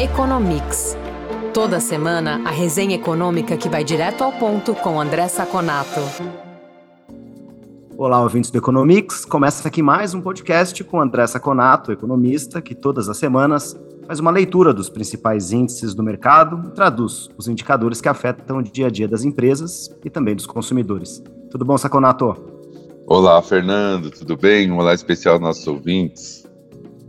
Economics. 0.00 0.96
Toda 1.52 1.78
semana, 1.78 2.40
a 2.46 2.50
resenha 2.50 2.94
econômica 2.94 3.54
que 3.54 3.68
vai 3.68 3.84
direto 3.84 4.24
ao 4.24 4.32
ponto 4.32 4.74
com 4.74 4.98
André 4.98 5.28
Saconato. 5.28 6.00
Olá, 7.98 8.22
ouvintes 8.22 8.50
do 8.50 8.56
Economics. 8.56 9.26
Começa 9.26 9.68
aqui 9.68 9.82
mais 9.82 10.14
um 10.14 10.22
podcast 10.22 10.82
com 10.84 11.02
André 11.02 11.26
Saconato, 11.26 11.92
economista, 11.92 12.62
que 12.62 12.74
todas 12.74 13.10
as 13.10 13.18
semanas 13.18 13.78
faz 14.06 14.20
uma 14.20 14.30
leitura 14.30 14.72
dos 14.72 14.88
principais 14.88 15.52
índices 15.52 15.92
do 15.92 16.02
mercado 16.02 16.68
e 16.68 16.70
traduz 16.70 17.28
os 17.36 17.46
indicadores 17.46 18.00
que 18.00 18.08
afetam 18.08 18.56
o 18.56 18.62
dia 18.62 18.86
a 18.86 18.90
dia 18.90 19.06
das 19.06 19.22
empresas 19.22 19.94
e 20.02 20.08
também 20.08 20.34
dos 20.34 20.46
consumidores. 20.46 21.22
Tudo 21.50 21.62
bom, 21.62 21.76
Saconato? 21.76 22.34
Olá, 23.06 23.42
Fernando, 23.42 24.10
tudo 24.10 24.34
bem? 24.34 24.72
Um 24.72 24.78
olá 24.78 24.94
especial 24.94 25.34
aos 25.34 25.42
nossos 25.42 25.66
ouvintes. 25.66 26.49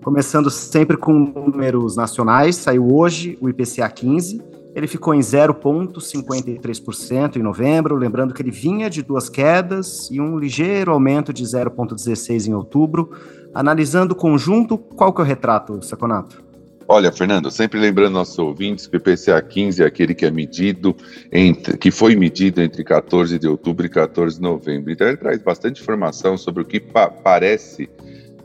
Começando 0.04 0.50
sempre 0.50 0.98
com 0.98 1.14
números 1.14 1.96
nacionais, 1.96 2.56
saiu 2.56 2.92
hoje 2.92 3.38
o 3.40 3.48
IPCA 3.48 3.88
15, 3.88 4.42
ele 4.74 4.88
ficou 4.88 5.14
em 5.14 5.20
0,53% 5.20 7.36
em 7.36 7.44
novembro, 7.44 7.96
lembrando 7.96 8.34
que 8.34 8.42
ele 8.42 8.50
vinha 8.50 8.90
de 8.90 9.04
duas 9.04 9.30
quedas 9.30 10.10
e 10.10 10.20
um 10.20 10.40
ligeiro 10.40 10.92
aumento 10.92 11.32
de 11.32 11.44
0,16% 11.44 12.48
em 12.48 12.56
outubro. 12.56 13.12
Analisando 13.54 14.14
o 14.14 14.16
conjunto, 14.16 14.76
qual 14.76 15.14
que 15.14 15.22
é 15.22 15.24
o 15.24 15.28
retrato, 15.28 15.86
Saconato? 15.86 16.44
Olha, 16.88 17.12
Fernando, 17.12 17.52
sempre 17.52 17.80
lembrando 17.80 18.14
nossos 18.14 18.40
ouvintes 18.40 18.88
que 18.88 18.96
o 18.96 18.98
IPCA 18.98 19.40
15 19.42 19.84
é 19.84 19.86
aquele 19.86 20.16
que 20.16 20.26
é 20.26 20.32
medido 20.32 20.96
entre, 21.32 21.78
que 21.78 21.92
foi 21.92 22.16
medido 22.16 22.60
entre 22.60 22.84
14 22.84 23.38
de 23.38 23.48
outubro 23.48 23.86
e 23.86 23.90
14 23.90 24.38
de 24.38 24.42
novembro. 24.42 24.92
Então 24.92 25.08
ele 25.08 25.18
traz 25.18 25.40
bastante 25.42 25.80
informação 25.82 26.36
sobre 26.38 26.64
o 26.64 26.66
que 26.66 26.80
pa 26.80 27.08
parece 27.08 27.88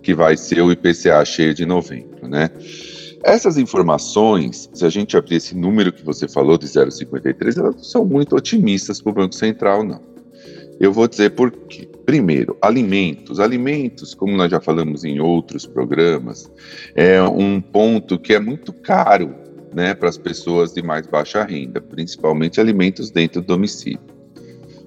que 0.07 0.15
vai 0.15 0.37
ser 0.37 0.61
o 0.61 0.71
IPCA 0.71 1.25
cheio 1.25 1.53
de 1.53 1.67
novembro, 1.67 2.29
né? 2.29 2.49
Essas 3.25 3.59
informações, 3.59 4.71
se 4.73 4.87
a 4.87 4.89
gente 4.89 5.17
abrir 5.17 5.35
esse 5.35 5.53
número 5.57 5.93
que 5.93 6.05
você 6.05 6.29
falou 6.29 6.57
de 6.57 6.65
0,53, 6.65 7.59
elas 7.59 7.75
não 7.75 7.83
são 7.83 8.05
muito 8.05 8.37
otimistas 8.37 9.03
para 9.03 9.11
o 9.11 9.15
Banco 9.17 9.35
Central, 9.35 9.83
não. 9.83 10.01
Eu 10.79 10.93
vou 10.93 11.09
dizer 11.09 11.31
por 11.31 11.51
quê. 11.51 11.89
Primeiro, 12.05 12.57
alimentos. 12.63 13.41
Alimentos, 13.41 14.15
como 14.15 14.37
nós 14.37 14.49
já 14.49 14.61
falamos 14.61 15.03
em 15.03 15.19
outros 15.19 15.67
programas, 15.67 16.49
é 16.95 17.21
um 17.21 17.61
ponto 17.61 18.17
que 18.17 18.33
é 18.33 18.39
muito 18.39 18.73
caro 18.73 19.35
né, 19.75 19.93
para 19.93 20.09
as 20.09 20.17
pessoas 20.17 20.73
de 20.73 20.85
mais 20.85 21.05
baixa 21.09 21.43
renda, 21.43 21.81
principalmente 21.81 22.61
alimentos 22.61 23.11
dentro 23.11 23.41
do 23.41 23.47
domicílio. 23.49 24.16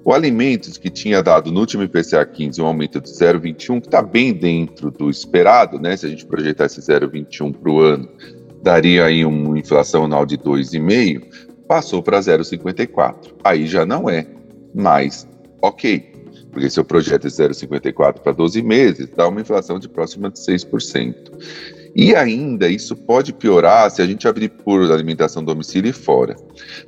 O 0.04 0.14
alimentos 0.14 0.78
que 0.78 0.88
tinha 0.88 1.22
dado 1.22 1.52
no 1.52 1.60
último 1.60 1.82
IPCA 1.82 2.24
15 2.24 2.60
um 2.62 2.66
aumento 2.66 3.00
de 3.00 3.10
0,21, 3.10 3.80
que 3.80 3.86
está 3.86 4.00
bem 4.00 4.32
dentro 4.32 4.90
do 4.90 5.10
esperado, 5.10 5.78
né? 5.78 5.96
Se 5.96 6.06
a 6.06 6.08
gente 6.08 6.24
projetar 6.24 6.66
esse 6.66 6.80
0,21 6.80 7.52
para 7.52 7.70
o 7.70 7.80
ano, 7.80 8.08
daria 8.62 9.04
aí 9.04 9.24
uma 9.24 9.58
inflação 9.58 10.04
anual 10.04 10.24
de 10.24 10.38
2,5, 10.38 11.22
passou 11.68 12.02
para 12.02 12.18
0,54. 12.18 13.34
Aí 13.44 13.66
já 13.66 13.84
não 13.84 14.08
é 14.08 14.26
mais 14.74 15.28
ok. 15.60 16.10
Porque 16.50 16.68
se 16.68 16.80
eu 16.80 16.84
projeto 16.84 17.28
0,54 17.28 18.20
para 18.20 18.32
12 18.32 18.62
meses, 18.62 19.08
dá 19.14 19.28
uma 19.28 19.40
inflação 19.40 19.78
de 19.78 19.88
próxima 19.88 20.30
de 20.30 20.38
6%. 20.40 21.79
E 21.94 22.14
ainda 22.14 22.68
isso 22.68 22.94
pode 22.94 23.32
piorar 23.32 23.90
se 23.90 24.00
a 24.00 24.06
gente 24.06 24.28
abrir 24.28 24.48
por 24.48 24.90
alimentação 24.90 25.42
domicílio 25.42 25.90
e 25.90 25.92
fora. 25.92 26.36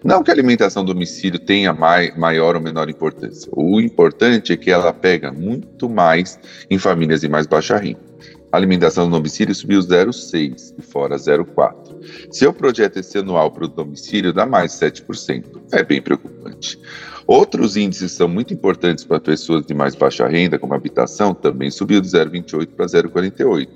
Não 0.05 0.23
que 0.23 0.31
a 0.31 0.35
alimentação 0.35 0.85
domicílio 0.85 1.39
tenha 1.39 1.73
mai, 1.73 2.13
maior 2.17 2.55
ou 2.55 2.63
menor 2.63 2.89
importância. 2.89 3.51
O 3.55 3.81
importante 3.81 4.53
é 4.53 4.57
que 4.57 4.71
ela 4.71 4.93
pega 4.93 5.33
muito 5.33 5.89
mais 5.89 6.39
em 6.71 6.79
famílias 6.79 7.23
de 7.23 7.29
mais 7.29 7.47
baixa 7.47 7.77
renda. 7.77 8.13
A 8.53 8.59
alimentação 8.59 9.09
domicílio 9.09 9.55
subiu 9.55 9.81
0,6 9.81 10.75
e 10.79 10.83
fora 10.83 11.17
0,4. 11.17 12.31
Se 12.31 12.45
eu 12.45 12.53
projeto 12.53 12.99
esse 12.99 13.17
anual 13.17 13.51
para 13.51 13.65
o 13.65 13.69
domicílio, 13.69 14.31
dá 14.31 14.45
mais 14.45 14.73
7%. 14.73 15.45
É 15.73 15.83
bem 15.83 16.03
preocupante. 16.03 16.79
Outros 17.27 17.79
índices 17.79 18.13
são 18.13 18.29
muito 18.29 18.53
importantes 18.53 19.05
para 19.05 19.19
pessoas 19.19 19.65
de 19.65 19.73
mais 19.73 19.95
baixa 19.95 20.29
renda, 20.29 20.59
como 20.59 20.75
habitação, 20.75 21.33
também 21.33 21.71
subiu 21.71 22.01
de 22.01 22.09
0,28 22.09 22.67
para 22.77 22.85
0,48. 22.85 23.69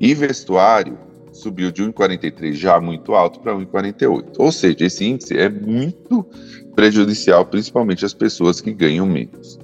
E 0.00 0.14
vestuário 0.14 0.98
subiu 1.32 1.70
de 1.70 1.82
1,43 1.82 2.54
já 2.54 2.80
muito 2.80 3.14
alto 3.14 3.40
para 3.40 3.54
1,48. 3.54 4.34
Ou 4.38 4.52
seja, 4.52 4.86
esse 4.86 5.04
índice 5.04 5.36
é 5.36 5.48
muito 5.48 6.26
prejudicial, 6.74 7.44
principalmente 7.46 8.04
às 8.04 8.14
pessoas 8.14 8.60
que 8.60 8.72
ganham 8.72 9.06
menos. 9.06 9.58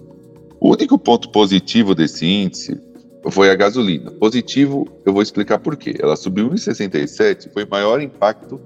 O 0.61 0.73
único 0.73 0.99
ponto 0.99 1.31
positivo 1.31 1.95
desse 1.95 2.27
índice 2.27 2.79
foi 3.31 3.51
a 3.51 3.55
gasolina. 3.55 4.11
Positivo, 4.13 4.87
eu 5.05 5.13
vou 5.13 5.23
explicar 5.23 5.59
por 5.59 5.77
quê. 5.77 5.95
Ela 5.99 6.17
subiu 6.17 6.51
1,67, 6.51 7.53
foi 7.53 7.65
maior 7.65 8.01
impacto 8.01 8.61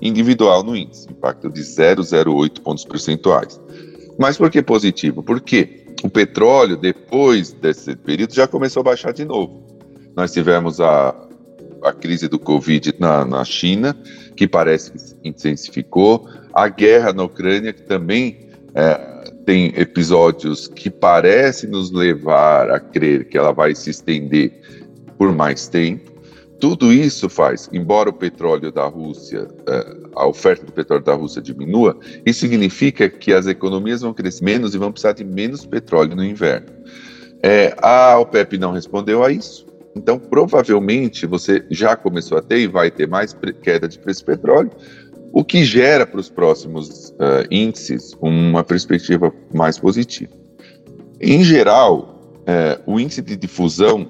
individual 0.00 0.62
no 0.62 0.76
índice, 0.76 1.10
impacto 1.10 1.50
de 1.50 1.60
0,08 1.60 2.60
pontos 2.60 2.84
percentuais. 2.84 3.60
Mas 4.18 4.36
por 4.36 4.50
que 4.50 4.62
positivo? 4.62 5.22
Porque 5.22 5.86
o 6.02 6.08
petróleo, 6.08 6.76
depois 6.76 7.52
desse 7.52 7.94
período, 7.96 8.34
já 8.34 8.46
começou 8.46 8.80
a 8.80 8.84
baixar 8.84 9.12
de 9.12 9.24
novo. 9.24 9.69
Nós 10.20 10.32
tivemos 10.32 10.82
a, 10.82 11.14
a 11.82 11.94
crise 11.94 12.28
do 12.28 12.38
Covid 12.38 12.94
na, 12.98 13.24
na 13.24 13.42
China, 13.42 13.96
que 14.36 14.46
parece 14.46 14.92
que 14.92 14.98
se 14.98 15.16
intensificou, 15.24 16.28
a 16.52 16.68
guerra 16.68 17.10
na 17.14 17.24
Ucrânia, 17.24 17.72
que 17.72 17.80
também 17.80 18.50
é, 18.74 19.32
tem 19.46 19.72
episódios 19.74 20.68
que 20.68 20.90
parecem 20.90 21.70
nos 21.70 21.90
levar 21.90 22.70
a 22.70 22.78
crer 22.78 23.28
que 23.30 23.38
ela 23.38 23.50
vai 23.50 23.74
se 23.74 23.88
estender 23.88 24.60
por 25.16 25.34
mais 25.34 25.68
tempo. 25.68 26.12
Tudo 26.60 26.92
isso 26.92 27.30
faz, 27.30 27.70
embora 27.72 28.10
o 28.10 28.12
petróleo 28.12 28.70
da 28.70 28.84
Rússia, 28.84 29.48
é, 29.66 29.96
a 30.14 30.26
oferta 30.26 30.66
do 30.66 30.72
petróleo 30.72 31.02
da 31.02 31.14
Rússia 31.14 31.40
diminua, 31.40 31.98
isso 32.26 32.40
significa 32.40 33.08
que 33.08 33.32
as 33.32 33.46
economias 33.46 34.02
vão 34.02 34.12
crescer 34.12 34.44
menos 34.44 34.74
e 34.74 34.78
vão 34.78 34.92
precisar 34.92 35.12
de 35.12 35.24
menos 35.24 35.64
petróleo 35.64 36.14
no 36.14 36.22
inverno. 36.22 36.68
É, 37.42 37.74
a 37.80 38.18
OPEP 38.18 38.58
não 38.58 38.72
respondeu 38.72 39.24
a 39.24 39.32
isso, 39.32 39.69
então 39.96 40.18
provavelmente 40.18 41.26
você 41.26 41.64
já 41.70 41.96
começou 41.96 42.38
a 42.38 42.42
ter 42.42 42.58
e 42.58 42.66
vai 42.66 42.90
ter 42.90 43.08
mais 43.08 43.36
queda 43.62 43.88
de 43.88 43.98
preço 43.98 44.22
do 44.22 44.26
petróleo, 44.26 44.70
o 45.32 45.44
que 45.44 45.64
gera 45.64 46.06
para 46.06 46.20
os 46.20 46.28
próximos 46.28 47.10
uh, 47.10 47.46
índices 47.50 48.16
uma 48.20 48.64
perspectiva 48.64 49.32
mais 49.54 49.78
positiva. 49.78 50.32
Em 51.20 51.44
geral, 51.44 52.20
uh, 52.40 52.92
o 52.92 52.98
índice 52.98 53.22
de 53.22 53.36
difusão 53.36 54.08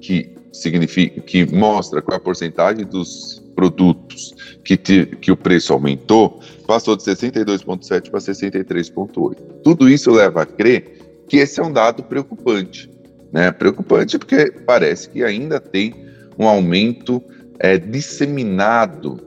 que 0.00 0.34
significa 0.52 1.20
que 1.20 1.46
mostra 1.54 2.02
qual 2.02 2.14
é 2.14 2.18
a 2.18 2.22
porcentagem 2.22 2.84
dos 2.84 3.42
produtos 3.54 4.34
que, 4.64 4.76
te, 4.76 5.06
que 5.06 5.30
o 5.30 5.36
preço 5.36 5.72
aumentou, 5.72 6.40
passou 6.66 6.96
de 6.96 7.02
62,7 7.02 8.10
para 8.10 8.20
63,8. 8.20 9.36
Tudo 9.62 9.88
isso 9.88 10.10
leva 10.10 10.42
a 10.42 10.46
crer 10.46 10.98
que 11.28 11.38
esse 11.38 11.60
é 11.60 11.62
um 11.62 11.72
dado 11.72 12.02
preocupante. 12.02 12.90
Né? 13.32 13.50
Preocupante 13.50 14.18
porque 14.18 14.52
parece 14.66 15.08
que 15.08 15.24
ainda 15.24 15.58
tem 15.58 15.94
um 16.38 16.46
aumento 16.46 17.22
é, 17.58 17.78
disseminado, 17.78 19.18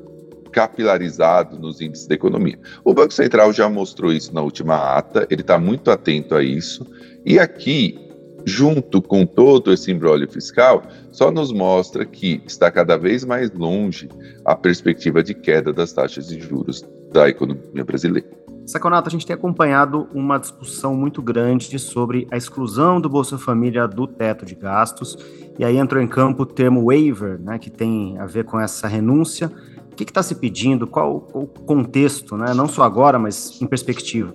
capilarizado 0.51 1.59
nos 1.59 1.81
índices 1.81 2.07
da 2.07 2.15
economia. 2.15 2.57
O 2.83 2.93
Banco 2.93 3.13
Central 3.13 3.51
já 3.51 3.67
mostrou 3.67 4.13
isso 4.13 4.33
na 4.33 4.41
última 4.41 4.75
ata, 4.75 5.27
ele 5.29 5.41
está 5.41 5.57
muito 5.57 5.91
atento 5.91 6.35
a 6.35 6.43
isso, 6.43 6.85
e 7.25 7.39
aqui 7.39 7.99
junto 8.45 9.01
com 9.01 9.25
todo 9.25 9.73
esse 9.73 9.91
embrólio 9.91 10.29
fiscal, 10.29 10.83
só 11.11 11.31
nos 11.31 11.51
mostra 11.51 12.05
que 12.05 12.41
está 12.45 12.69
cada 12.69 12.95
vez 12.95 13.25
mais 13.25 13.51
longe 13.51 14.07
a 14.45 14.55
perspectiva 14.55 15.23
de 15.23 15.33
queda 15.33 15.73
das 15.73 15.91
taxas 15.91 16.27
de 16.27 16.39
juros 16.39 16.85
da 17.11 17.27
economia 17.27 17.83
brasileira. 17.83 18.29
Saconato, 18.65 19.07
a 19.07 19.11
gente 19.11 19.27
tem 19.27 19.35
acompanhado 19.35 20.07
uma 20.13 20.39
discussão 20.39 20.95
muito 20.95 21.21
grande 21.21 21.77
sobre 21.77 22.27
a 22.31 22.37
exclusão 22.37 22.99
do 22.99 23.07
Bolsa 23.07 23.37
Família 23.37 23.87
do 23.87 24.07
teto 24.07 24.43
de 24.43 24.55
gastos, 24.55 25.17
e 25.59 25.63
aí 25.63 25.77
entrou 25.77 26.01
em 26.01 26.07
campo 26.07 26.43
o 26.43 26.45
termo 26.45 26.85
waiver, 26.85 27.39
né, 27.39 27.59
que 27.59 27.69
tem 27.69 28.17
a 28.17 28.25
ver 28.25 28.43
com 28.43 28.59
essa 28.59 28.87
renúncia. 28.87 29.51
O 29.91 29.95
que 29.95 30.03
está 30.03 30.23
se 30.23 30.35
pedindo? 30.35 30.87
Qual, 30.87 31.21
qual 31.21 31.43
o 31.43 31.47
contexto, 31.47 32.35
né, 32.35 32.53
não 32.53 32.67
só 32.67 32.83
agora, 32.83 33.19
mas 33.19 33.61
em 33.61 33.67
perspectiva? 33.67 34.33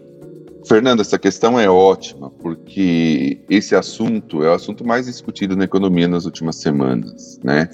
Fernando, 0.67 1.01
essa 1.01 1.19
questão 1.19 1.59
é 1.59 1.69
ótima, 1.69 2.31
porque 2.31 3.41
esse 3.49 3.75
assunto 3.75 4.45
é 4.45 4.51
o 4.51 4.55
assunto 4.55 4.87
mais 4.87 5.07
discutido 5.07 5.57
na 5.57 5.65
economia 5.65 6.07
nas 6.07 6.27
últimas 6.27 6.57
semanas, 6.57 7.41
né? 7.43 7.69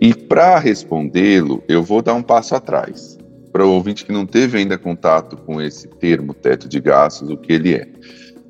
E 0.00 0.14
para 0.14 0.58
respondê-lo, 0.58 1.62
eu 1.68 1.82
vou 1.82 2.00
dar 2.00 2.14
um 2.14 2.22
passo 2.22 2.54
atrás. 2.54 3.18
Para 3.52 3.66
o 3.66 3.72
ouvinte 3.72 4.04
que 4.04 4.12
não 4.12 4.24
teve 4.24 4.58
ainda 4.58 4.78
contato 4.78 5.36
com 5.36 5.60
esse 5.60 5.88
termo 5.88 6.32
teto 6.32 6.68
de 6.68 6.80
gastos, 6.80 7.30
o 7.30 7.36
que 7.36 7.52
ele 7.52 7.74
é. 7.74 7.88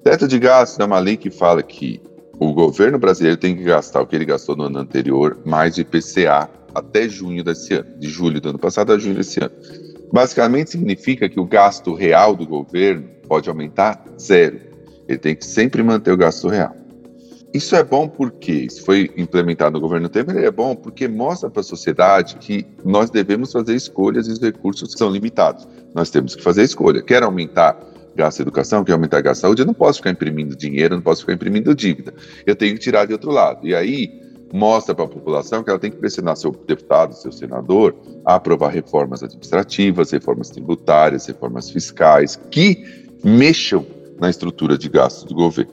Teto 0.04 0.28
de 0.28 0.38
gastos 0.38 0.78
é 0.78 0.84
uma 0.84 0.98
lei 0.98 1.16
que 1.16 1.30
fala 1.30 1.62
que 1.62 2.00
o 2.38 2.52
governo 2.52 2.98
brasileiro 2.98 3.36
tem 3.36 3.54
que 3.54 3.62
gastar 3.62 4.00
o 4.00 4.06
que 4.06 4.16
ele 4.16 4.24
gastou 4.24 4.56
no 4.56 4.64
ano 4.64 4.78
anterior, 4.78 5.38
mais 5.44 5.76
o 5.76 5.80
IPCA, 5.80 6.48
até 6.74 7.08
junho 7.08 7.44
desse 7.44 7.74
ano, 7.74 7.98
de 7.98 8.08
julho 8.08 8.40
do 8.40 8.50
ano 8.50 8.58
passado 8.58 8.92
a 8.92 8.98
junho 8.98 9.14
desse 9.14 9.42
ano. 9.42 9.52
Basicamente 10.12 10.70
significa 10.70 11.28
que 11.28 11.38
o 11.38 11.44
gasto 11.44 11.94
real 11.94 12.34
do 12.34 12.46
governo 12.46 13.08
pode 13.28 13.48
aumentar 13.48 14.02
zero. 14.18 14.58
Ele 15.06 15.18
tem 15.18 15.36
que 15.36 15.44
sempre 15.44 15.82
manter 15.82 16.12
o 16.12 16.16
gasto 16.16 16.48
real. 16.48 16.74
Isso 17.52 17.74
é 17.74 17.82
bom 17.82 18.06
porque 18.08 18.52
isso 18.52 18.84
foi 18.84 19.10
implementado 19.16 19.72
no 19.72 19.80
governo 19.80 20.08
Temer, 20.08 20.36
é 20.36 20.50
bom 20.50 20.76
porque 20.76 21.08
mostra 21.08 21.50
para 21.50 21.60
a 21.60 21.64
sociedade 21.64 22.36
que 22.36 22.64
nós 22.84 23.10
devemos 23.10 23.50
fazer 23.50 23.74
escolhas 23.74 24.28
e 24.28 24.32
os 24.32 24.40
recursos 24.40 24.92
são 24.92 25.10
limitados. 25.10 25.66
Nós 25.92 26.10
temos 26.10 26.36
que 26.36 26.42
fazer 26.42 26.62
escolha. 26.62 27.02
Quer 27.02 27.24
aumentar 27.24 27.76
gasto 28.14 28.36
de 28.36 28.42
educação, 28.42 28.84
quer 28.84 28.92
aumentar 28.92 29.20
gasto 29.20 29.38
de 29.38 29.42
saúde, 29.42 29.62
eu 29.62 29.66
não 29.66 29.74
posso 29.74 29.98
ficar 29.98 30.10
imprimindo 30.10 30.54
dinheiro, 30.54 30.94
não 30.94 31.02
posso 31.02 31.22
ficar 31.22 31.32
imprimindo 31.32 31.74
dívida. 31.74 32.14
Eu 32.46 32.54
tenho 32.54 32.74
que 32.74 32.80
tirar 32.80 33.06
de 33.06 33.12
outro 33.12 33.32
lado. 33.32 33.66
E 33.66 33.74
aí 33.74 34.20
mostra 34.52 34.94
para 34.94 35.04
a 35.04 35.08
população 35.08 35.62
que 35.62 35.70
ela 35.70 35.78
tem 35.78 35.90
que 35.90 35.96
pressionar 35.96 36.36
seu 36.36 36.52
deputado, 36.52 37.14
seu 37.14 37.32
senador, 37.32 37.96
a 38.24 38.36
aprovar 38.36 38.68
reformas 38.68 39.22
administrativas, 39.22 40.10
reformas 40.10 40.50
tributárias, 40.50 41.26
reformas 41.26 41.70
fiscais, 41.70 42.38
que 42.50 43.08
mexam 43.24 43.84
na 44.20 44.28
estrutura 44.28 44.76
de 44.76 44.88
gastos 44.88 45.24
do 45.24 45.34
governo. 45.34 45.72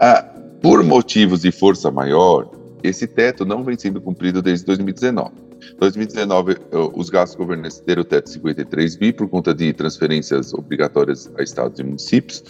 Ah, 0.00 0.35
por 0.66 0.82
motivos 0.82 1.42
de 1.42 1.52
força 1.52 1.92
maior, 1.92 2.50
esse 2.82 3.06
teto 3.06 3.44
não 3.44 3.62
vem 3.62 3.78
sendo 3.78 4.00
cumprido 4.00 4.42
desde 4.42 4.66
2019. 4.66 5.30
2019, 5.78 6.54
eh, 6.54 6.56
os 6.92 7.08
gastos 7.08 7.36
governamentais 7.36 7.80
o 7.96 8.02
teto 8.02 8.28
53 8.28 8.96
bi 8.96 9.12
por 9.12 9.28
conta 9.28 9.54
de 9.54 9.72
transferências 9.72 10.52
obrigatórias 10.52 11.30
a 11.38 11.42
estados 11.44 11.78
e 11.78 11.84
municípios. 11.84 12.42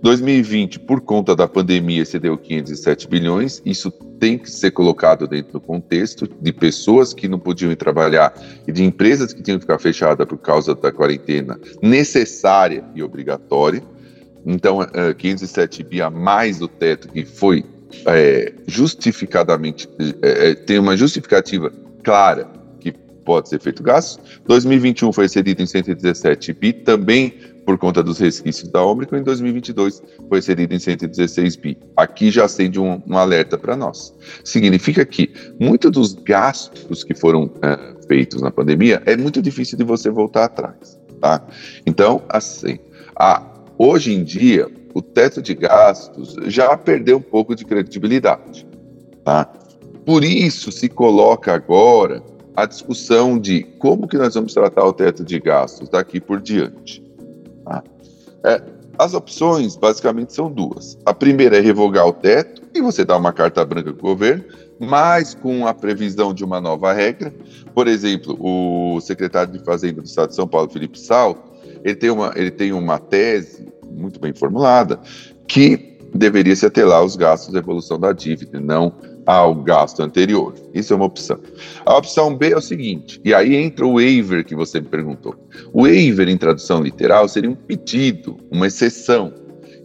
2020, 0.00 0.80
por 0.80 1.02
conta 1.02 1.36
da 1.36 1.46
pandemia, 1.46 2.00
excedeu 2.00 2.38
507 2.38 3.06
bilhões. 3.06 3.60
Isso 3.66 3.90
tem 4.18 4.38
que 4.38 4.50
ser 4.50 4.70
colocado 4.70 5.28
dentro 5.28 5.52
do 5.52 5.60
contexto 5.60 6.26
de 6.40 6.52
pessoas 6.54 7.12
que 7.12 7.28
não 7.28 7.38
podiam 7.38 7.70
ir 7.70 7.76
trabalhar 7.76 8.32
e 8.66 8.72
de 8.72 8.82
empresas 8.82 9.34
que 9.34 9.42
tinham 9.42 9.58
que 9.58 9.64
ficar 9.64 9.78
fechadas 9.78 10.26
por 10.26 10.38
causa 10.38 10.74
da 10.74 10.90
quarentena 10.90 11.60
necessária 11.82 12.82
e 12.94 13.02
obrigatória. 13.02 13.82
Então, 14.50 14.82
é, 14.82 15.12
507 15.12 15.82
bi 15.82 16.00
a 16.00 16.08
mais 16.08 16.58
do 16.58 16.66
teto 16.66 17.06
que 17.08 17.22
foi 17.22 17.62
é, 18.06 18.54
justificadamente, 18.66 19.86
é, 20.22 20.50
é, 20.50 20.54
tem 20.54 20.78
uma 20.78 20.96
justificativa 20.96 21.70
clara 22.02 22.48
que 22.80 22.90
pode 23.26 23.50
ser 23.50 23.60
feito 23.60 23.82
gasto. 23.82 24.22
2021 24.46 25.12
foi 25.12 25.26
excedido 25.26 25.62
em 25.62 25.66
117 25.66 26.54
bi, 26.54 26.72
também 26.72 27.34
por 27.66 27.76
conta 27.76 28.02
dos 28.02 28.18
resquícios 28.18 28.70
da 28.70 28.82
Ômicron. 28.82 29.18
Em 29.18 29.22
2022 29.22 30.02
foi 30.30 30.38
excedido 30.38 30.74
em 30.74 30.78
116 30.78 31.56
bi. 31.56 31.78
Aqui 31.94 32.30
já 32.30 32.46
acende 32.46 32.80
um, 32.80 33.02
um 33.06 33.18
alerta 33.18 33.58
para 33.58 33.76
nós. 33.76 34.14
Significa 34.44 35.04
que 35.04 35.30
muitos 35.60 35.90
dos 35.90 36.14
gastos 36.14 37.04
que 37.04 37.14
foram 37.14 37.52
é, 37.60 38.06
feitos 38.06 38.40
na 38.40 38.50
pandemia 38.50 39.02
é 39.04 39.14
muito 39.14 39.42
difícil 39.42 39.76
de 39.76 39.84
você 39.84 40.08
voltar 40.08 40.44
atrás. 40.44 40.98
Tá? 41.20 41.46
Então, 41.84 42.22
assim, 42.30 42.78
a 43.14 43.57
Hoje 43.80 44.12
em 44.12 44.24
dia, 44.24 44.68
o 44.92 45.00
teto 45.00 45.40
de 45.40 45.54
gastos 45.54 46.34
já 46.46 46.76
perdeu 46.76 47.18
um 47.18 47.22
pouco 47.22 47.54
de 47.54 47.64
credibilidade. 47.64 48.66
Tá? 49.22 49.44
Por 50.04 50.24
isso 50.24 50.72
se 50.72 50.88
coloca 50.88 51.54
agora 51.54 52.20
a 52.56 52.66
discussão 52.66 53.38
de 53.38 53.62
como 53.78 54.08
que 54.08 54.18
nós 54.18 54.34
vamos 54.34 54.52
tratar 54.52 54.84
o 54.84 54.92
teto 54.92 55.24
de 55.24 55.38
gastos 55.38 55.88
daqui 55.88 56.20
por 56.20 56.40
diante. 56.40 57.00
Tá? 57.64 57.84
É, 58.42 58.60
as 58.98 59.14
opções 59.14 59.76
basicamente 59.76 60.32
são 60.32 60.50
duas. 60.50 60.98
A 61.06 61.14
primeira 61.14 61.58
é 61.58 61.60
revogar 61.60 62.04
o 62.04 62.12
teto 62.12 62.62
e 62.74 62.80
você 62.80 63.04
dá 63.04 63.16
uma 63.16 63.32
carta 63.32 63.64
branca 63.64 63.92
para 63.92 64.00
o 64.00 64.08
governo, 64.08 64.44
mas 64.80 65.34
com 65.34 65.68
a 65.68 65.72
previsão 65.72 66.34
de 66.34 66.44
uma 66.44 66.60
nova 66.60 66.92
regra. 66.92 67.32
Por 67.72 67.86
exemplo, 67.86 68.36
o 68.40 69.00
secretário 69.00 69.52
de 69.52 69.60
Fazenda 69.60 70.02
do 70.02 70.06
Estado 70.06 70.30
de 70.30 70.34
São 70.34 70.48
Paulo, 70.48 70.68
Felipe 70.68 70.98
Sal, 70.98 71.47
ele 71.84 71.94
tem 71.94 72.10
uma, 72.10 72.32
ele 72.36 72.50
tem 72.50 72.72
uma 72.72 72.98
tese 72.98 73.66
muito 73.90 74.20
bem 74.20 74.34
formulada 74.34 75.00
que 75.46 75.98
deveria 76.14 76.56
se 76.56 76.66
atelar 76.66 76.98
aos 76.98 77.16
gastos 77.16 77.52
da 77.52 77.58
evolução 77.58 77.98
da 77.98 78.12
dívida, 78.12 78.60
não 78.60 78.94
ao 79.26 79.54
gasto 79.54 80.02
anterior. 80.02 80.54
Isso 80.72 80.92
é 80.92 80.96
uma 80.96 81.04
opção. 81.04 81.38
A 81.84 81.96
opção 81.96 82.34
B 82.34 82.52
é 82.52 82.56
o 82.56 82.62
seguinte, 82.62 83.20
e 83.24 83.34
aí 83.34 83.54
entra 83.56 83.86
o 83.86 83.96
waiver 83.96 84.44
que 84.44 84.54
você 84.54 84.80
me 84.80 84.88
perguntou. 84.88 85.34
O 85.72 85.82
waiver, 85.82 86.28
em 86.28 86.38
tradução 86.38 86.82
literal, 86.82 87.28
seria 87.28 87.50
um 87.50 87.54
pedido, 87.54 88.38
uma 88.50 88.66
exceção. 88.66 89.34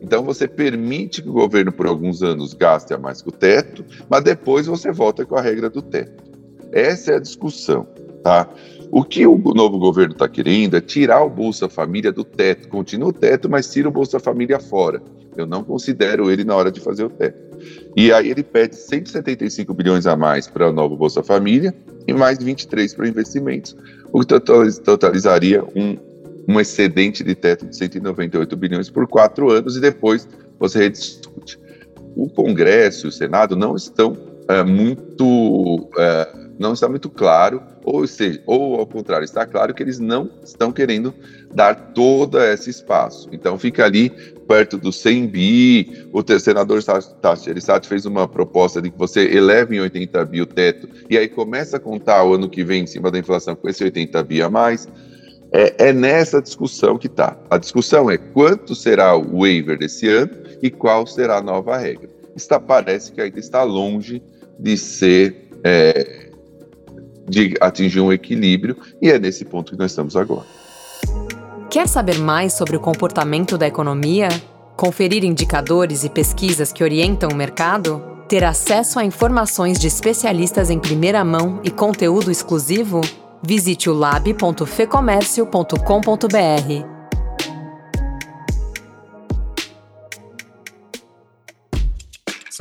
Então 0.02 0.24
você 0.24 0.48
permite 0.48 1.22
que 1.22 1.30
o 1.30 1.34
governo, 1.34 1.72
por 1.72 1.88
alguns 1.88 2.24
anos, 2.24 2.54
gaste 2.54 2.94
a 2.94 2.98
mais 2.98 3.22
que 3.22 3.30
o 3.30 3.32
teto, 3.32 3.84
mas 4.10 4.24
depois 4.24 4.66
você 4.66 4.92
volta 4.92 5.26
com 5.26 5.36
a 5.36 5.42
regra 5.42 5.70
do 5.70 5.82
teto. 5.82 6.24
Essa 6.72 7.12
é 7.12 7.16
a 7.18 7.20
discussão, 7.20 7.86
tá? 8.24 8.50
O 8.90 9.04
que 9.04 9.26
o 9.26 9.38
novo 9.38 9.78
governo 9.78 10.14
está 10.14 10.28
querendo 10.28 10.78
é 10.78 10.82
tirar 10.82 11.24
o 11.24 11.30
Bolsa 11.30 11.68
Família 11.68 12.12
do 12.12 12.24
teto. 12.24 12.68
Continua 12.70 13.10
o 13.10 13.14
teto, 13.14 13.50
mas 13.50 13.72
tira 13.72 13.90
o 13.90 13.92
Bolsa 13.92 14.20
Família 14.20 14.60
fora. 14.60 15.02
Eu 15.36 15.48
não 15.48 15.64
considero 15.64 16.32
ele 16.32 16.44
na 16.44 16.56
hora 16.56 16.72
de 16.72 16.80
fazer 16.80 17.04
o 17.04 17.10
teto. 17.10 17.58
E 17.96 18.12
aí 18.12 18.30
ele 18.30 18.44
pede 18.44 18.76
175 18.76 19.74
bilhões 19.74 20.06
a 20.06 20.16
mais 20.16 20.48
para 20.48 20.70
o 20.70 20.74
novo 20.74 20.96
Bolsa 20.96 21.24
Família 21.24 21.74
e 22.08 22.14
mais 22.14 22.38
23 22.38 22.94
para 22.94 23.08
investimentos, 23.08 23.76
o 24.12 24.20
que 24.20 24.28
totalizaria 24.84 25.64
um, 25.76 25.98
um 26.48 26.60
excedente 26.60 27.24
de 27.24 27.34
teto 27.34 27.66
de 27.66 27.76
198 27.76 28.56
bilhões 28.56 28.90
por 28.90 29.08
quatro 29.08 29.50
anos 29.50 29.78
e 29.78 29.82
depois 29.82 30.28
você 30.60 30.80
rediscute. 30.80 31.60
O 32.16 32.30
Congresso 32.30 33.08
e 33.08 33.10
o 33.10 33.12
Senado 33.12 33.56
não 33.56 33.76
estão 33.76 34.16
é, 34.48 34.64
muito. 34.64 35.90
É, 35.98 36.43
não 36.58 36.74
está 36.74 36.88
muito 36.88 37.10
claro, 37.10 37.62
ou 37.84 38.06
seja, 38.06 38.42
ou 38.46 38.76
ao 38.76 38.86
contrário, 38.86 39.26
está 39.26 39.46
claro 39.46 39.74
que 39.74 39.82
eles 39.82 40.00
não 40.00 40.30
estão 40.44 40.72
querendo 40.72 41.14
dar 41.54 41.74
todo 41.94 42.40
esse 42.42 42.70
espaço. 42.70 43.28
Então 43.32 43.58
fica 43.58 43.86
ali 43.86 44.10
perto 44.48 44.78
do 44.78 44.92
100 44.92 45.28
bi, 45.28 46.08
o 46.12 46.40
senador 46.40 46.80
Erisati 47.48 47.88
fez 47.88 48.06
uma 48.06 48.28
proposta 48.28 48.82
de 48.82 48.92
que 48.92 48.98
você 48.98 49.22
eleve 49.22 49.76
em 49.76 49.80
80 49.80 50.26
bi 50.26 50.42
o 50.42 50.46
teto, 50.46 50.88
e 51.10 51.18
aí 51.18 51.28
começa 51.28 51.78
a 51.78 51.80
contar 51.80 52.24
o 52.24 52.34
ano 52.34 52.50
que 52.50 52.64
vem 52.64 52.84
em 52.84 52.88
cima 52.88 53.10
da 53.10 53.18
inflação 53.18 53.56
com 53.56 53.68
esse 53.70 53.84
80 53.84 54.24
bi 54.24 54.42
a 54.42 54.50
mais. 54.50 54.88
É, 55.56 55.90
é 55.90 55.94
nessa 55.94 56.42
discussão 56.42 56.98
que 56.98 57.06
está. 57.06 57.38
A 57.50 57.60
discussão 57.60 58.10
é 58.10 58.18
quanto 58.18 58.74
será 58.74 59.16
o 59.16 59.40
waiver 59.40 59.78
desse 59.78 60.08
ano 60.08 60.32
e 60.64 60.72
qual 60.72 61.06
será 61.06 61.38
a 61.38 61.42
nova 61.44 61.78
regra. 61.78 62.10
Está, 62.36 62.60
parece 62.60 63.12
que 63.12 63.22
ainda 63.22 63.40
está 63.40 63.62
longe 63.62 64.20
de 64.58 64.76
ser 64.76 65.50
é, 65.64 66.32
de 67.28 67.54
atingir 67.62 68.00
um 68.00 68.12
equilíbrio, 68.12 68.76
e 69.02 69.10
é 69.10 69.18
nesse 69.20 69.46
ponto 69.46 69.74
que 69.74 69.78
nós 69.78 69.92
estamos 69.92 70.16
agora. 70.16 70.48
Quer 71.70 71.88
saber 71.88 72.18
mais 72.20 72.54
sobre 72.54 72.76
o 72.78 72.80
comportamento 72.80 73.58
da 73.58 73.68
economia? 73.68 74.30
Conferir 74.76 75.24
indicadores 75.24 76.04
e 76.04 76.10
pesquisas 76.10 76.72
que 76.72 76.84
orientam 76.84 77.30
o 77.30 77.36
mercado? 77.36 78.04
Ter 78.28 78.44
acesso 78.44 79.00
a 79.00 79.06
informações 79.06 79.80
de 79.80 79.88
especialistas 79.88 80.70
em 80.70 80.78
primeira 80.80 81.24
mão 81.24 81.62
e 81.64 81.72
conteúdo 81.72 82.30
exclusivo? 82.30 83.00
Visite 83.42 83.90
o 83.90 83.94
lab.fecomércio.com.br. 83.94 86.93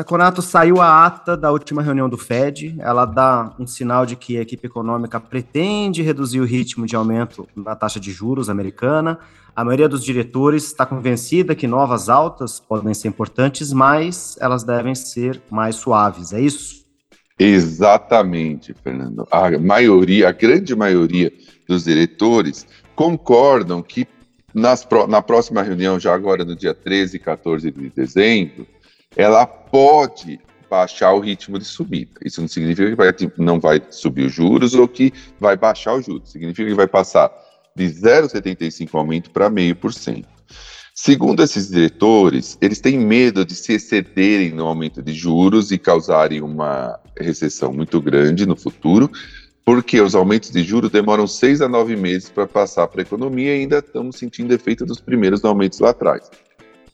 Saconato 0.03 0.43
saiu 0.43 0.81
a 0.81 1.07
ata 1.07 1.37
da 1.37 1.53
última 1.53 1.81
reunião 1.81 2.09
do 2.09 2.19
Fed. 2.19 2.75
Ela 2.81 3.05
dá 3.05 3.55
um 3.57 3.69
sinal 3.69 4.05
de 4.05 4.17
que 4.17 4.37
a 4.37 4.41
equipe 4.41 4.67
econômica 4.67 5.21
pretende 5.21 6.03
reduzir 6.03 6.41
o 6.41 6.45
ritmo 6.45 6.87
de 6.87 6.97
aumento 6.97 7.47
da 7.57 7.77
taxa 7.77 8.01
de 8.01 8.11
juros 8.11 8.51
americana. 8.51 9.21
A 9.55 9.65
maioria 9.65 9.89
dos 9.89 10.03
diretores 10.03 10.65
está 10.65 10.85
convencida 10.85 11.55
que 11.55 11.69
novas 11.69 12.09
altas 12.09 12.59
podem 12.59 12.93
ser 12.95 13.07
importantes, 13.07 13.73
mas 13.73 14.37
elas 14.41 14.65
devem 14.65 14.93
ser 14.93 15.41
mais 15.49 15.77
suaves. 15.77 16.33
É 16.33 16.41
isso? 16.41 16.85
Exatamente, 17.39 18.75
Fernando. 18.75 19.25
A 19.31 19.57
maioria, 19.57 20.31
a 20.31 20.33
grande 20.33 20.75
maioria 20.75 21.33
dos 21.69 21.85
diretores 21.85 22.67
concordam 22.97 23.81
que 23.81 24.09
nas, 24.53 24.85
na 25.09 25.23
próxima 25.23 25.63
reunião, 25.63 26.01
já 26.01 26.13
agora 26.13 26.45
no 26.45 26.57
dia 26.57 26.75
13 26.75 27.19
e 27.19 27.21
14 27.21 27.71
de 27.71 27.89
dezembro, 27.91 28.67
ela 29.16 29.47
pode 29.47 30.40
baixar 30.71 31.12
o 31.12 31.21
ritmo 31.21 31.59
de 31.59 31.64
subida. 31.64 32.12
Isso 32.25 32.40
não 32.40 32.49
significa 32.49 32.88
que 32.88 32.97
vai, 32.97 33.12
não 33.37 33.61
vai 33.61 33.83
subir 33.90 34.26
os 34.26 34.33
juros 34.33 34.75
ou 34.75 34.88
que 34.88 35.12
vai 35.38 35.57
baixar 35.57 35.95
os 35.95 36.07
juros. 36.07 36.31
Significa 36.31 36.69
que 36.69 36.75
vai 36.75 36.87
passar 36.87 37.31
de 37.76 37.85
0,75 37.85 38.88
aumento 38.95 39.31
para 39.31 39.50
0,5%. 39.50 40.25
Segundo 40.95 41.42
esses 41.42 41.69
diretores, 41.69 42.59
eles 42.61 42.81
têm 42.81 42.99
medo 42.99 43.45
de 43.45 43.54
se 43.54 43.73
excederem 43.73 44.52
no 44.52 44.66
aumento 44.66 45.02
de 45.02 45.12
juros 45.14 45.73
e 45.73 45.78
causarem 45.78 46.42
uma 46.42 46.99
recessão 47.19 47.73
muito 47.73 48.00
grande 48.00 48.47
no 48.47 48.54
futuro, 48.54 49.11
porque 49.64 50.00
os 50.00 50.14
aumentos 50.14 50.50
de 50.50 50.62
juros 50.62 50.90
demoram 50.90 51.26
seis 51.26 51.62
a 51.62 51.69
nove 51.69 51.97
meses 51.97 52.28
para 52.28 52.47
passar 52.47 52.88
para 52.88 53.00
a 53.00 53.02
economia 53.02 53.57
e 53.57 53.61
ainda 53.61 53.78
estamos 53.78 54.16
sentindo 54.16 54.52
efeito 54.52 54.85
dos 54.85 55.00
primeiros 55.00 55.45
aumentos 55.45 55.81
lá 55.81 55.90
atrás. 55.90 56.31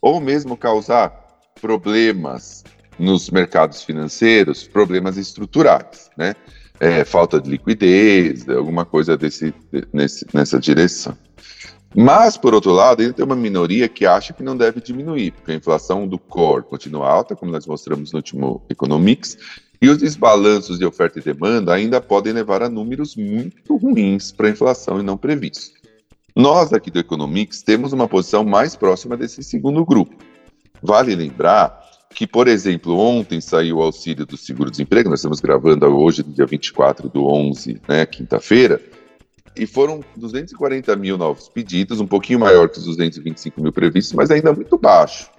Ou 0.01 0.21
mesmo 0.21 0.57
causar 0.57 1.28
problemas 1.61 2.65
nos 2.99 3.31
mercados 3.31 3.83
financeiros, 3.83 4.67
problemas 4.67 5.17
estruturais, 5.17 6.11
né? 6.17 6.35
É, 6.81 7.05
falta 7.05 7.41
de 7.41 7.51
liquidez, 7.51 8.49
alguma 8.49 8.85
coisa 8.85 9.17
desse, 9.17 9.53
nesse, 9.93 10.25
nessa 10.33 10.61
direção. 10.61 11.17
Mas, 11.97 12.37
por 12.37 12.55
outro 12.55 12.71
lado, 12.71 13.01
ainda 13.01 13.15
tem 13.15 13.25
uma 13.25 13.35
minoria 13.35 13.89
que 13.89 14.07
acha 14.07 14.33
que 14.33 14.43
não 14.43 14.57
deve 14.57 14.81
diminuir, 14.81 15.33
porque 15.33 15.53
a 15.53 15.55
inflação 15.55 16.07
do 16.07 16.19
core 16.19 16.63
continua 16.65 17.09
alta, 17.09 17.35
como 17.35 17.51
nós 17.51 17.67
mostramos 17.67 18.13
no 18.13 18.19
último 18.19 18.63
Economics, 18.69 19.37
e 19.81 19.89
os 19.89 19.99
desbalanços 19.99 20.79
de 20.79 20.85
oferta 20.85 21.19
e 21.19 21.23
demanda 21.23 21.73
ainda 21.73 22.01
podem 22.01 22.33
levar 22.33 22.63
a 22.63 22.69
números 22.69 23.17
muito 23.17 23.77
ruins 23.77 24.31
para 24.31 24.49
a 24.49 24.51
inflação 24.51 25.01
e 25.01 25.03
não 25.03 25.17
previstos. 25.17 25.73
Nós 26.35 26.73
aqui 26.73 26.91
do 26.91 26.99
Economics 26.99 27.63
temos 27.63 27.93
uma 27.93 28.07
posição 28.07 28.45
mais 28.45 28.77
próxima 28.77 29.17
desse 29.17 29.43
segundo 29.43 29.85
grupo. 29.85 30.17
Vale 30.83 31.15
lembrar 31.15 31.79
que, 32.15 32.27
por 32.27 32.49
exemplo, 32.49 32.99
ontem 32.99 33.41
saiu 33.41 33.79
o 33.79 33.83
auxílio 33.83 34.27
do 34.27 34.37
seguro-desemprego, 34.37 35.11
nós 35.11 35.21
estamos 35.21 35.41
gravando 35.41 35.87
hoje, 35.87 36.23
dia 36.23 36.47
24 36.47 37.09
do 37.09 37.27
11, 37.27 37.81
né, 37.89 38.07
quinta-feira, 38.07 38.81
e 39.57 39.67
foram 39.67 40.01
240 40.17 40.95
mil 40.97 41.19
novos 41.19 41.49
pedidos, 41.49 42.01
um 42.01 42.07
pouquinho 42.07 42.41
maior 42.41 42.69
que 42.69 42.79
os 42.79 42.85
225 42.85 43.61
mil 43.61 43.73
previstos, 43.73 44.15
mas 44.15 44.31
ainda 44.31 44.53
muito 44.53 44.79
baixo. 44.79 45.31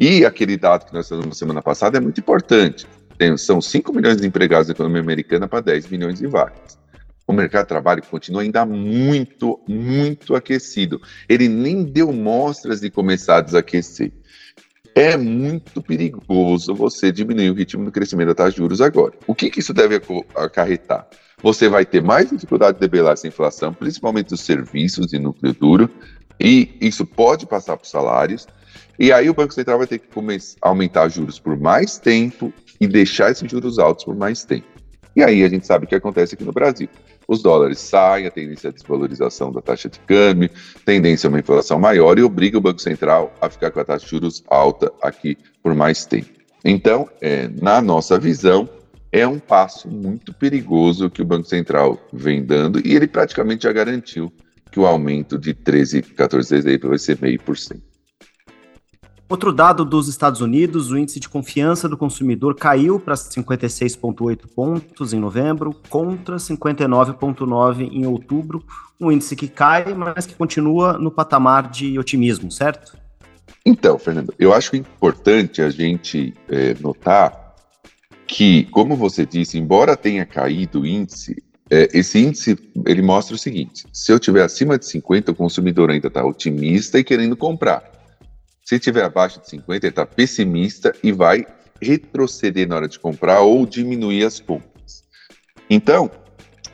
E 0.00 0.24
aquele 0.24 0.56
dado 0.56 0.86
que 0.86 0.94
nós 0.94 1.08
falamos 1.08 1.36
semana 1.36 1.60
passada 1.60 1.98
é 1.98 2.00
muito 2.00 2.20
importante. 2.20 2.86
Tem, 3.18 3.36
são 3.36 3.60
5 3.60 3.92
milhões 3.92 4.16
de 4.18 4.26
empregados 4.26 4.68
na 4.68 4.72
economia 4.72 5.02
americana 5.02 5.48
para 5.48 5.60
10 5.60 5.88
milhões 5.88 6.18
de 6.18 6.26
vagas. 6.26 6.78
O 7.26 7.32
mercado 7.32 7.64
de 7.64 7.68
trabalho 7.68 8.02
continua 8.08 8.42
ainda 8.42 8.64
muito, 8.64 9.60
muito 9.68 10.34
aquecido. 10.34 11.00
Ele 11.28 11.48
nem 11.48 11.84
deu 11.84 12.10
mostras 12.12 12.80
de 12.80 12.90
começar 12.90 13.38
a 13.38 13.40
desaquecer. 13.42 14.12
É 14.98 15.16
muito 15.16 15.80
perigoso 15.80 16.74
você 16.74 17.12
diminuir 17.12 17.50
o 17.50 17.54
ritmo 17.54 17.84
do 17.84 17.92
crescimento 17.92 18.26
da 18.30 18.34
taxa 18.34 18.50
de 18.50 18.56
juros 18.56 18.80
agora. 18.80 19.14
O 19.28 19.34
que, 19.34 19.48
que 19.48 19.60
isso 19.60 19.72
deve 19.72 20.02
acarretar? 20.34 21.06
Você 21.40 21.68
vai 21.68 21.86
ter 21.86 22.02
mais 22.02 22.30
dificuldade 22.30 22.74
de 22.74 22.80
debelar 22.80 23.12
essa 23.12 23.28
inflação, 23.28 23.72
principalmente 23.72 24.30
dos 24.30 24.40
serviços 24.40 25.06
de 25.06 25.20
núcleo 25.20 25.54
duro, 25.54 25.88
e 26.40 26.76
isso 26.80 27.06
pode 27.06 27.46
passar 27.46 27.76
para 27.76 27.84
os 27.84 27.90
salários. 27.92 28.48
E 28.98 29.12
aí 29.12 29.30
o 29.30 29.34
Banco 29.34 29.54
Central 29.54 29.78
vai 29.78 29.86
ter 29.86 30.00
que 30.00 30.08
começar 30.08 30.56
a 30.60 30.68
aumentar 30.68 31.08
juros 31.08 31.38
por 31.38 31.56
mais 31.56 31.96
tempo 31.96 32.52
e 32.80 32.88
deixar 32.88 33.30
esses 33.30 33.48
juros 33.48 33.78
altos 33.78 34.04
por 34.04 34.16
mais 34.16 34.42
tempo. 34.42 34.66
E 35.14 35.22
aí 35.22 35.44
a 35.44 35.48
gente 35.48 35.64
sabe 35.64 35.84
o 35.84 35.88
que 35.88 35.94
acontece 35.94 36.34
aqui 36.34 36.42
no 36.42 36.52
Brasil. 36.52 36.88
Os 37.28 37.42
dólares 37.42 37.78
saem, 37.78 38.26
a 38.26 38.30
tendência 38.30 38.70
à 38.70 38.72
desvalorização 38.72 39.52
da 39.52 39.60
taxa 39.60 39.90
de 39.90 40.00
câmbio, 40.00 40.48
tendência 40.86 41.26
a 41.26 41.28
uma 41.28 41.38
inflação 41.38 41.78
maior 41.78 42.18
e 42.18 42.22
obriga 42.22 42.56
o 42.56 42.60
Banco 42.60 42.80
Central 42.80 43.34
a 43.38 43.50
ficar 43.50 43.70
com 43.70 43.80
a 43.80 43.84
taxa 43.84 44.06
de 44.06 44.10
juros 44.10 44.42
alta 44.48 44.90
aqui 45.02 45.36
por 45.62 45.74
mais 45.74 46.06
tempo. 46.06 46.30
Então, 46.64 47.06
é, 47.20 47.46
na 47.60 47.82
nossa 47.82 48.18
visão, 48.18 48.66
é 49.12 49.26
um 49.26 49.38
passo 49.38 49.88
muito 49.88 50.32
perigoso 50.32 51.10
que 51.10 51.20
o 51.20 51.24
Banco 51.24 51.46
Central 51.46 52.00
vem 52.10 52.42
dando 52.42 52.80
e 52.82 52.96
ele 52.96 53.06
praticamente 53.06 53.64
já 53.64 53.72
garantiu 53.72 54.32
que 54.70 54.80
o 54.80 54.86
aumento 54.86 55.38
de 55.38 55.52
13, 55.52 56.00
14 56.00 56.62
vezes 56.62 56.80
vai 56.80 56.98
ser 56.98 57.18
meio 57.20 57.40
por 57.42 57.58
cento. 57.58 57.97
Outro 59.30 59.52
dado 59.52 59.84
dos 59.84 60.08
Estados 60.08 60.40
Unidos, 60.40 60.90
o 60.90 60.96
índice 60.96 61.20
de 61.20 61.28
confiança 61.28 61.86
do 61.86 61.98
consumidor 61.98 62.54
caiu 62.54 62.98
para 62.98 63.14
56,8 63.14 64.46
pontos 64.54 65.12
em 65.12 65.20
novembro, 65.20 65.76
contra 65.90 66.36
59,9 66.36 67.90
em 67.92 68.06
outubro, 68.06 68.64
um 68.98 69.12
índice 69.12 69.36
que 69.36 69.46
cai, 69.46 69.92
mas 69.92 70.24
que 70.24 70.34
continua 70.34 70.94
no 70.94 71.10
patamar 71.10 71.70
de 71.70 71.98
otimismo, 71.98 72.50
certo? 72.50 72.96
Então, 73.66 73.98
Fernando, 73.98 74.32
eu 74.38 74.54
acho 74.54 74.74
importante 74.74 75.60
a 75.60 75.68
gente 75.68 76.32
é, 76.48 76.74
notar 76.80 77.54
que, 78.26 78.64
como 78.70 78.96
você 78.96 79.26
disse, 79.26 79.58
embora 79.58 79.94
tenha 79.94 80.24
caído 80.24 80.80
o 80.80 80.86
índice, 80.86 81.36
é, 81.70 81.86
esse 81.92 82.18
índice 82.18 82.58
ele 82.86 83.02
mostra 83.02 83.34
o 83.34 83.38
seguinte: 83.38 83.84
se 83.92 84.10
eu 84.10 84.18
tiver 84.18 84.42
acima 84.42 84.78
de 84.78 84.86
50, 84.86 85.32
o 85.32 85.34
consumidor 85.34 85.90
ainda 85.90 86.08
está 86.08 86.24
otimista 86.24 86.98
e 86.98 87.04
querendo 87.04 87.36
comprar. 87.36 87.97
Se 88.68 88.78
tiver 88.78 89.02
abaixo 89.02 89.40
de 89.40 89.48
50, 89.48 89.86
ele 89.86 89.90
está 89.90 90.04
pessimista 90.04 90.94
e 91.02 91.10
vai 91.10 91.46
retroceder 91.80 92.68
na 92.68 92.76
hora 92.76 92.86
de 92.86 92.98
comprar 92.98 93.40
ou 93.40 93.64
diminuir 93.64 94.26
as 94.26 94.40
compras. 94.40 95.04
Então, 95.70 96.10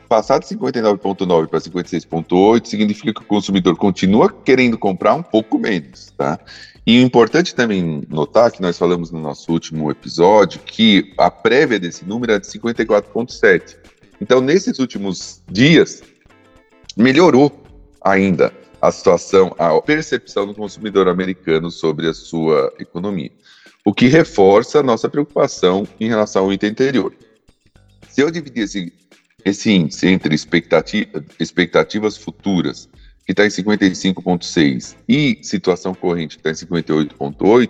passar 0.09 0.39
de 0.39 0.45
59,9 0.45 1.47
para 1.47 1.57
56,8 1.57 2.65
significa 2.65 3.13
que 3.13 3.21
o 3.21 3.25
consumidor 3.25 3.77
continua 3.77 4.29
querendo 4.29 4.77
comprar 4.77 5.13
um 5.13 5.23
pouco 5.23 5.57
menos, 5.57 6.11
tá? 6.17 6.37
E 6.85 6.99
o 6.99 7.01
importante 7.01 7.55
também 7.55 8.03
notar 8.09 8.51
que 8.51 8.61
nós 8.61 8.77
falamos 8.77 9.09
no 9.09 9.21
nosso 9.21 9.49
último 9.53 9.89
episódio 9.89 10.59
que 10.59 11.13
a 11.17 11.31
prévia 11.31 11.79
desse 11.79 12.03
número 12.03 12.33
é 12.33 12.39
de 12.39 12.47
54,7. 12.47 13.77
Então, 14.19 14.41
nesses 14.41 14.79
últimos 14.79 15.41
dias, 15.49 16.03
melhorou 16.97 17.63
ainda 18.03 18.51
a 18.87 18.91
situação, 18.91 19.55
a 19.57 19.81
percepção 19.81 20.45
do 20.45 20.53
consumidor 20.53 21.07
americano 21.07 21.71
sobre 21.71 22.07
a 22.07 22.13
sua 22.13 22.71
economia, 22.79 23.31
o 23.83 23.93
que 23.93 24.07
reforça 24.07 24.79
a 24.79 24.83
nossa 24.83 25.09
preocupação 25.09 25.87
em 25.99 26.07
relação 26.07 26.45
ao 26.45 26.53
item 26.53 26.69
anterior. 26.69 27.13
Se 28.09 28.21
eu 28.21 28.29
dividir 28.29 28.63
esse, 28.63 28.93
esse 29.43 29.71
índice 29.71 30.07
entre 30.07 30.33
expectativa, 30.35 31.23
expectativas 31.39 32.15
futuras 32.15 32.87
que 33.25 33.31
está 33.31 33.45
em 33.45 33.49
55,6 33.49 34.95
e 35.09 35.39
situação 35.41 35.95
corrente 35.95 36.37
que 36.37 36.47
está 36.47 36.51
em 36.51 36.67
58,8, 36.67 37.69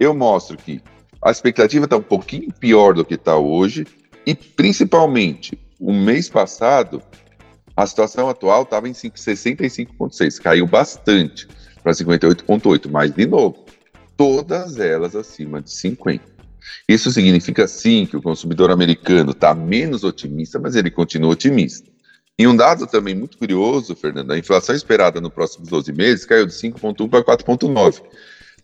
eu 0.00 0.14
mostro 0.14 0.56
que 0.56 0.80
a 1.22 1.30
expectativa 1.30 1.84
está 1.84 1.96
um 1.96 2.02
pouquinho 2.02 2.52
pior 2.58 2.94
do 2.94 3.04
que 3.04 3.14
está 3.14 3.36
hoje 3.36 3.86
e, 4.26 4.34
principalmente, 4.34 5.58
o 5.78 5.92
mês 5.92 6.28
passado, 6.28 7.02
a 7.82 7.86
situação 7.86 8.28
atual 8.28 8.62
estava 8.62 8.88
em 8.88 8.92
65,6, 8.92 10.40
caiu 10.40 10.66
bastante 10.66 11.48
para 11.82 11.92
58,8, 11.92 12.90
mas, 12.90 13.12
de 13.12 13.26
novo, 13.26 13.64
todas 14.16 14.78
elas 14.78 15.16
acima 15.16 15.62
de 15.62 15.70
50. 15.70 16.22
Isso 16.88 17.10
significa, 17.10 17.66
sim, 17.66 18.06
que 18.06 18.16
o 18.16 18.22
consumidor 18.22 18.70
americano 18.70 19.30
está 19.30 19.54
menos 19.54 20.04
otimista, 20.04 20.58
mas 20.58 20.76
ele 20.76 20.90
continua 20.90 21.30
otimista. 21.30 21.88
E 22.38 22.46
um 22.46 22.54
dado 22.54 22.86
também 22.86 23.14
muito 23.14 23.38
curioso, 23.38 23.94
Fernando, 23.94 24.30
a 24.32 24.38
inflação 24.38 24.74
esperada 24.74 25.20
nos 25.20 25.32
próximos 25.32 25.68
12 25.68 25.92
meses 25.92 26.24
caiu 26.24 26.46
de 26.46 26.52
5,1 26.52 27.08
para 27.08 27.24
4,9. 27.24 28.02